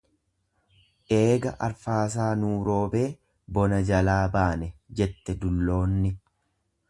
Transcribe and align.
Eega 1.17 1.51
arfaasaa 1.67 2.29
nuu 2.45 2.55
roobee 2.69 3.05
bona 3.59 3.81
jalaa 3.91 4.19
baane, 4.37 4.73
jette 5.01 5.37
dulloonni. 5.45 6.13